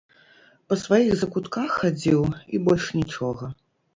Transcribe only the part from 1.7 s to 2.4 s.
хадзіў,